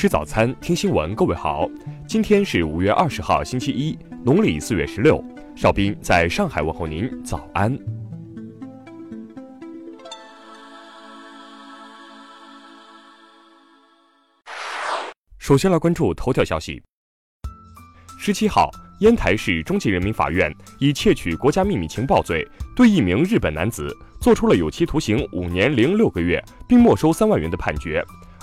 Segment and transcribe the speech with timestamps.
[0.00, 1.14] 吃早餐，听新闻。
[1.14, 1.68] 各位好，
[2.08, 5.22] 今天是五月二十号，星期一，农历四月十六。
[5.54, 7.78] 邵斌在上海问候您，早安。
[15.36, 16.82] 首先来关注头条消息。
[18.18, 22.42] 十七号，烟台市中级人民法院以窃取国家秘密情报罪，
[22.74, 28.02] 对一名日本男子作出了有期徒刑五年零六个月，并没收三万元的判决。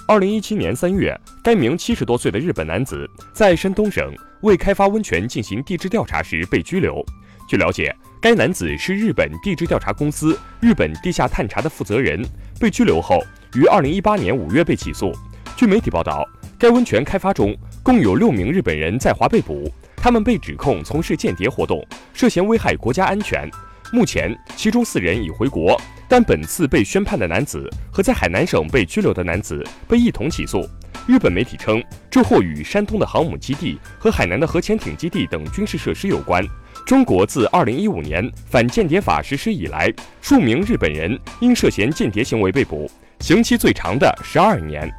[0.09, 7.05] 二零一七年三月，该名七十多岁的日本男子在山东省为开发温泉进行地质调查时被拘留。
[7.45, 12.25] 据了解，该男子是日本地质调查公司日本地下探查的负责人。
[12.57, 13.21] 被拘留后，
[13.53, 15.11] 于二零一八年五月被起诉。
[15.57, 16.25] 据媒体报道，
[16.57, 17.53] 该温泉开发中
[17.83, 23.51] 共有六名日本人在华被捕，他们被指控从事间谍活动，涉嫌危害国家安全。
[23.91, 25.79] 目前，其中四人已回国。
[26.09, 30.65] 但本次被宣判的男子和在海南省被拘留的男子被一同起诉。
[31.05, 36.41] 日本媒体称，这或与山东的航母基地和海南的核潜艇基地等军事设施有关。
[36.85, 44.89] 中国自2015年反间谍法实施以来，数名日本人因涉嫌间谍行为被捕，刑期最长的十二年。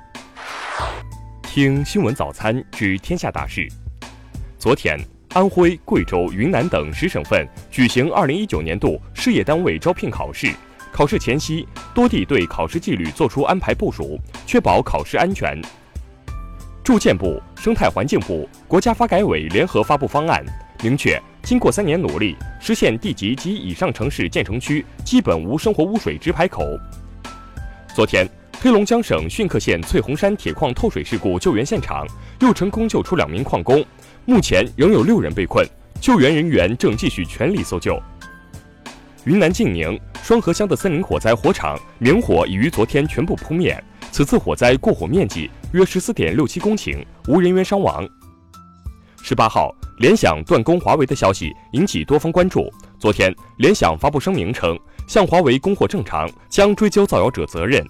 [1.43, 3.67] 听新闻早餐知天下大事。
[4.59, 5.18] 昨天。
[5.35, 10.51] 安徽、贵州、云南等十省份举行二零一九年度事业单位招聘考试。
[10.91, 15.61] 考试前夕，多地对考试纪律作出安排部署，确保考试安全。
[16.83, 20.43] 住建部、生态环境部、国家发改委联合发布方案，
[20.83, 26.65] 明确经过三年努力，实现地级及以上城市建成区基本无生活污水直排口。
[27.95, 28.27] 昨天，
[28.61, 32.07] 黑龙江省逊克县翠红山铁矿透水事故救援现场
[32.41, 33.85] 又成功救出两名矿工。
[34.29, 35.67] 目前仍有六人被困，
[36.03, 37.99] 救援人员正继续全力搜救。
[39.25, 48.07] 云南晋宁双河乡的森林火灾火场明火已于昨天全部扑灭，此次火灾过火面积约十四点六七公顷，无人员伤亡。
[49.23, 52.71] 十八号，联想断供华为的消息引起多方关注。
[52.99, 57.83] 昨天，联想发布声明称，向华为供货正常，将追究造谣者责任。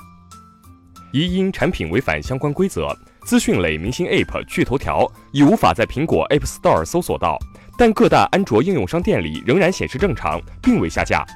[1.12, 2.96] 疑因产品违反相关规则。
[3.28, 7.38] 资讯类明星 App 趣头条已无法在苹果 App Store 搜索到，
[7.76, 11.26] 但各大安卓应用商店里仍然显示正常，并未下架。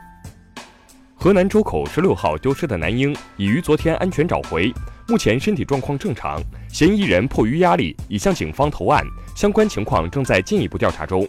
[1.14, 4.72] 河南周口十六号丢失的男婴已于昨天安全找回，
[5.06, 6.40] 目前身体状况正常。
[6.66, 9.04] 嫌疑人迫于压力已向警方投案，
[9.36, 11.28] 相关情况正在进一步调查中。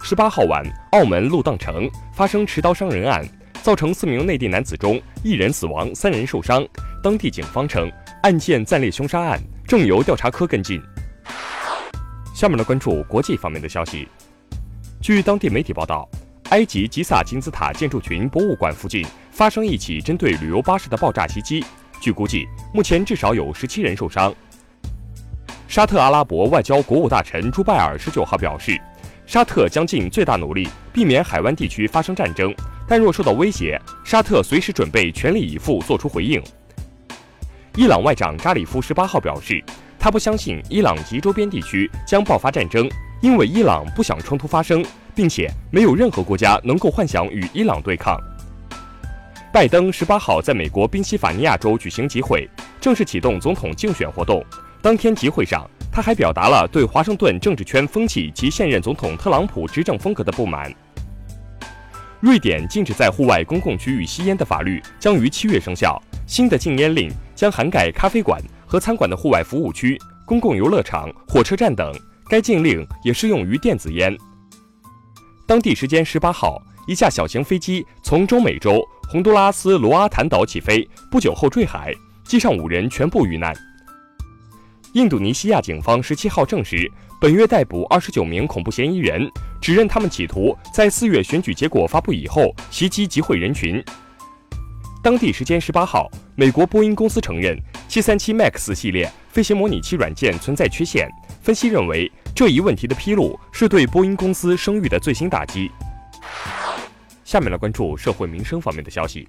[0.00, 3.26] 十八号晚，澳门路荡城发生持刀伤人案，
[3.60, 6.64] 造成四名内地男子中一人死亡，三人受伤。
[7.02, 7.90] 当地警方称。
[8.22, 10.80] 案件暂列凶杀案，正由调查科跟进。
[12.32, 14.06] 下面来关注国际方面的消息。
[15.00, 16.08] 据当地媒体报道，
[16.50, 21.64] 埃及吉萨金字塔建筑群博物馆附近发生一起针对旅游巴士的爆炸袭击，
[22.00, 24.32] 据估计，目前至少有十七人受伤。
[25.66, 28.80] 沙特阿拉伯外交国务大臣朱拜尔十九号表示，
[29.26, 32.54] 沙特将尽最大努力避免海湾地区发生战争，
[32.86, 36.40] 但若受到威胁，沙特随时准备全力以赴作出回应。
[37.74, 39.64] 伊朗外长扎里夫十八号表示，
[39.98, 42.86] 他不相信伊朗及周边地区将爆发战争，
[43.22, 44.84] 因为伊朗不想冲突发生，
[45.14, 48.20] 并且没有任何国家能够幻想与伊朗对抗。
[49.50, 52.46] 拜登十八号在美国宾夕法尼亚州举行集会，
[52.78, 54.44] 正式启动总统竞选活动。
[54.82, 60.70] 当天集会上，他还表达了对华盛顿政治圈风气及现任总统特朗普执政风格的不满。
[62.20, 67.10] 瑞典禁止在户外公共区域吸烟的法律将于七月生效，新的禁烟令。
[67.42, 71.92] 将涵盖咖啡馆和餐馆的户外服务区、公共游乐场、火车站等。
[72.30, 74.16] 该禁令也适用于电子烟。
[75.44, 81.92] 当地时间十八号，一架小型飞机从中美洲洪都拉斯罗阿坦岛起飞，不久后坠海，
[82.22, 83.52] 机上五人全部遇难。
[84.92, 86.88] 印度尼西亚警方十七号证实，
[87.20, 89.28] 本月逮捕二十九名恐怖嫌疑人，
[89.60, 93.84] 指认他们企图在四月选举结果发布以后袭击集会人群。
[95.02, 97.58] 当地时间十八号，美国波音公司承认
[97.88, 101.10] 737 MAX 系列飞行模拟器软件存在缺陷。
[101.40, 105.68] 分析认为，这一问题的披露是对波音公司声誉的最新打击。
[107.24, 109.26] 下面来关注社会民生方面的消息。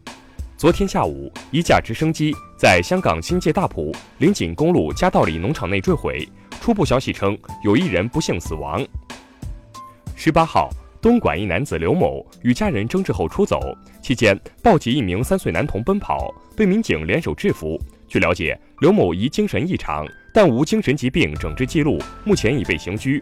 [0.55, 6.29] 昨天下午，一架直升机在香港新界大埔林锦公路加道里农场内坠毁，
[6.61, 8.85] 初步消息称有一人不幸死亡。
[10.15, 10.69] 十八号。
[11.03, 13.59] 东莞一男子刘某与家人争执后出走，
[14.01, 17.77] 期间抱起一名三岁男童奔跑，被民警联手制服。
[18.07, 23.21] 据了解，刘某疑精神异常，但无精神疾病诊治记录，目前已被刑拘。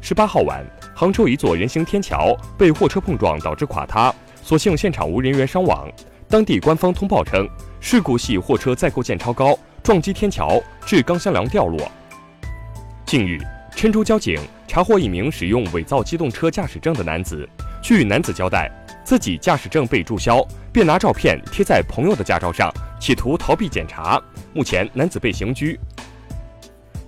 [0.00, 0.64] 十八号晚，
[0.94, 5.90] 杭州一座人行天桥被货车碰撞导致垮塌，所幸现场无人员伤亡。
[6.28, 7.44] 当地官方通报称，
[7.80, 11.90] 事故系货车载构件超高，撞击天桥，致钢箱梁掉落。
[13.04, 13.40] 近日，
[13.74, 17.48] 郴州交警查获一名使用伪造机动车驾驶证的男子。
[17.82, 18.70] 据男子交代，
[19.04, 20.40] 自己驾驶证被注销，
[20.72, 24.22] 便拿照片贴在朋友的驾照上，企图逃避检查。
[24.52, 25.78] 目前，男子被刑拘。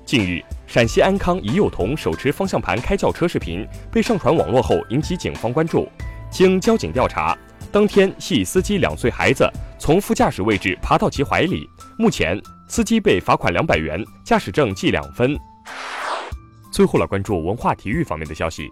[0.05, 5.89] 近日，陕西安康一幼童手持方向盘开轿车视频被上传网络后，引起警方关注。
[6.29, 7.39] 经交警调查，
[7.71, 11.65] 当天系司机两岁孩子从副驾驶位置爬到其怀里。
[11.97, 15.39] 目前，司机被罚款两百元，驾驶证记两分。
[16.75, 18.69] 最后来关注文化体育方面的消息。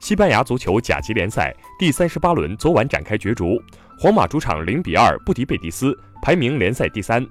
[0.00, 3.62] 西班牙足球甲级联赛第三十八轮昨晚展开角逐，
[3.96, 7.24] 皇马主场零比二不敌贝蒂斯，排名联赛第三。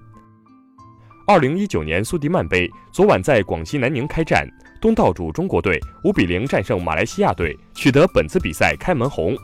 [1.28, 4.48] 二零一九年苏迪曼杯昨晚在广西南宁开战，
[4.80, 9.36] 东道主中国队五比零战胜马来西亚队，取得本次比赛开门红。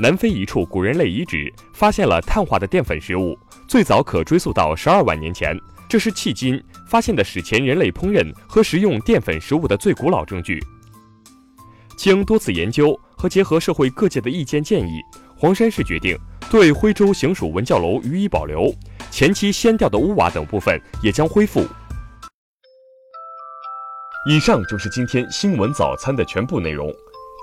[0.00, 5.56] 南非一处古人类遗址发现了碳化的淀粉食物，最早可追溯到十二万年前。
[5.88, 10.62] 这是迄今发现的史前人类烹饪和食用淀粉食物的最古老证据。
[11.96, 15.00] 经多次研究和结合社会各界的意见建议，
[15.36, 16.18] 黄山市决定
[16.50, 18.72] 对徽州行署文教楼予以保留，
[19.10, 21.64] 前期掀掉的屋瓦等部分也将恢复。
[24.28, 26.92] 以上就是今天新闻早餐的全部内容，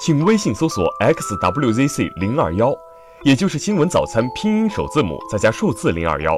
[0.01, 2.73] 请微信搜索 xwzc 零二幺，
[3.23, 6.37] 也就是新闻早餐拼音首字母再加数字零二幺。